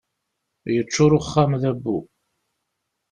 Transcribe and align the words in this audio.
Yeččur 0.75 1.11
uxxam 1.19 1.51
d 1.61 1.63
abbu. 1.71 1.97